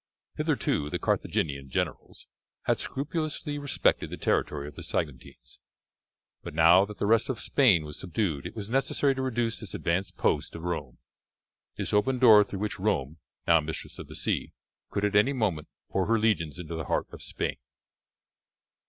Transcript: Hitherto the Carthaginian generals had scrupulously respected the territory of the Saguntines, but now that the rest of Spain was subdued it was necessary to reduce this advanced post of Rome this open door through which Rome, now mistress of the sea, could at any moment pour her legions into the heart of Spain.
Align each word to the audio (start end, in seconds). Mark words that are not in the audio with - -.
Hitherto 0.35 0.89
the 0.89 0.97
Carthaginian 0.97 1.69
generals 1.69 2.25
had 2.63 2.79
scrupulously 2.79 3.59
respected 3.59 4.09
the 4.09 4.17
territory 4.17 4.67
of 4.67 4.73
the 4.73 4.81
Saguntines, 4.81 5.59
but 6.41 6.55
now 6.55 6.85
that 6.85 6.97
the 6.97 7.05
rest 7.05 7.29
of 7.29 7.39
Spain 7.39 7.85
was 7.85 7.99
subdued 7.99 8.47
it 8.47 8.55
was 8.55 8.67
necessary 8.67 9.13
to 9.13 9.21
reduce 9.21 9.59
this 9.59 9.75
advanced 9.75 10.17
post 10.17 10.55
of 10.55 10.63
Rome 10.63 10.97
this 11.77 11.93
open 11.93 12.17
door 12.17 12.43
through 12.43 12.57
which 12.61 12.79
Rome, 12.79 13.19
now 13.45 13.59
mistress 13.59 13.99
of 13.99 14.07
the 14.07 14.15
sea, 14.15 14.53
could 14.89 15.05
at 15.05 15.15
any 15.15 15.33
moment 15.33 15.67
pour 15.91 16.07
her 16.07 16.17
legions 16.17 16.57
into 16.57 16.73
the 16.73 16.85
heart 16.85 17.05
of 17.11 17.21
Spain. 17.21 17.57